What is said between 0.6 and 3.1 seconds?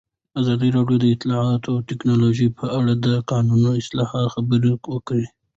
راډیو د اطلاعاتی تکنالوژي په اړه د